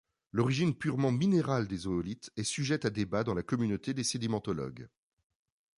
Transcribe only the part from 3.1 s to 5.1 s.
dans la communauté des sédimentologues.